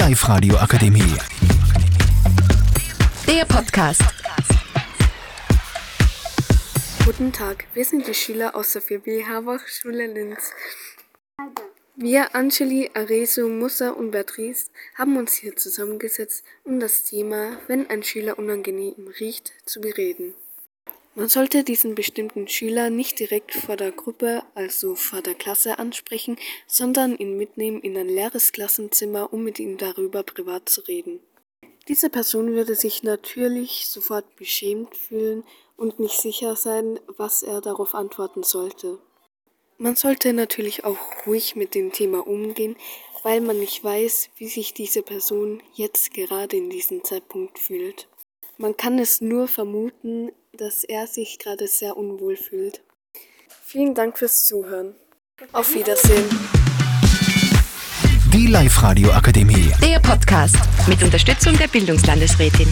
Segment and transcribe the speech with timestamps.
[0.00, 1.14] Live-Radio Akademie.
[3.28, 4.00] Der Podcast.
[7.04, 10.52] Guten Tag, wir sind die Schüler aus der 4B Havach-Schule Linz.
[11.96, 18.02] Wir, Angeli, Areso, Musa und Beatrice, haben uns hier zusammengesetzt, um das Thema, wenn ein
[18.02, 20.34] Schüler unangenehm riecht, zu bereden.
[21.14, 26.36] Man sollte diesen bestimmten Schüler nicht direkt vor der Gruppe, also vor der Klasse ansprechen,
[26.68, 31.20] sondern ihn mitnehmen in ein leeres Klassenzimmer, um mit ihm darüber privat zu reden.
[31.88, 35.42] Diese Person würde sich natürlich sofort beschämt fühlen
[35.76, 39.00] und nicht sicher sein, was er darauf antworten sollte.
[39.78, 42.76] Man sollte natürlich auch ruhig mit dem Thema umgehen,
[43.24, 48.06] weil man nicht weiß, wie sich diese Person jetzt gerade in diesem Zeitpunkt fühlt.
[48.60, 52.82] Man kann es nur vermuten, dass er sich gerade sehr unwohl fühlt.
[53.64, 54.94] Vielen Dank fürs Zuhören.
[55.52, 56.28] Auf Wiedersehen.
[58.34, 59.72] Die Live-Radio Akademie.
[59.82, 62.68] Der Podcast mit Unterstützung der Bildungslandesrätin.